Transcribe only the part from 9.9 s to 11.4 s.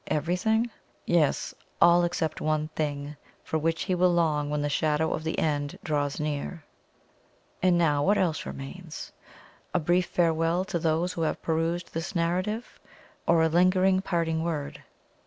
farewell to those who